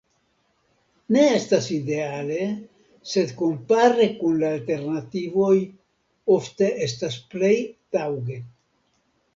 [1.15, 2.47] Ne estas ideale,
[3.11, 5.55] sed kompare kun la alternativoj
[6.41, 7.55] ofte estas plej
[7.99, 8.43] taŭge.